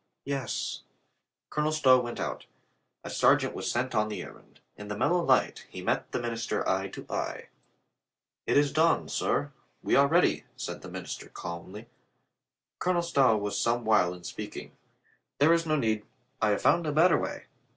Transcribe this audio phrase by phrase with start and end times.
[0.25, 0.81] "Yes."
[1.51, 2.47] Colonel Stow went out.
[3.03, 4.59] A sergeant was sent on the errand.
[4.75, 7.49] In the mellow light he met the min ister eye to eye.
[8.47, 9.51] "It is dawn, sir.
[9.83, 11.87] We are ready," said the min ister calmly.
[12.79, 14.71] Colonel Stow was some while in speaking.
[15.37, 16.03] "There is no need.
[16.41, 17.45] I have found a better way.